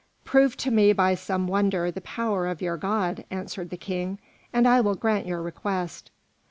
[0.25, 4.17] "Prove to me by some wonder the power of your god," answered the King,
[4.51, 6.09] "and I will grant your request."